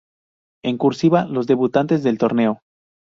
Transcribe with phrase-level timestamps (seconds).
[0.63, 2.63] En "cursiva" los debutantes del torneo